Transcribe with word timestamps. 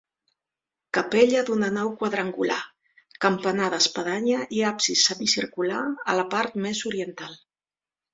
Capella 0.97 1.41
d’una 1.49 1.67
nau 1.73 1.91
quadrangular, 1.99 2.57
campanar 3.25 3.67
d'espadanya 3.73 4.39
i 4.61 4.63
absis 4.71 5.05
semicircular 5.11 5.83
a 6.15 6.17
la 6.21 6.25
part 6.33 6.59
més 6.65 6.83
oriental. 6.93 7.37